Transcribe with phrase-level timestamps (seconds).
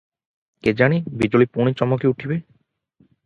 [0.67, 2.39] କେଜାଣି ବିଜୁଳି ପୁଣି ଚମକି ଉଠିବେ।